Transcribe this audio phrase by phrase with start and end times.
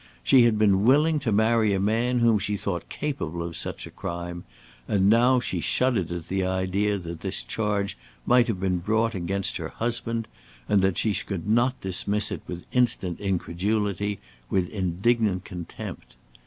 [0.23, 3.91] She had been willing to marry a man whom she thought capable of such a
[3.91, 4.45] crime,
[4.87, 9.57] and now she shuddered at the idea that this charge might have been brought against
[9.57, 10.27] her husband,
[10.67, 14.17] and that she could not dismiss it with instant incredulity,
[14.49, 16.15] with indignant contempt.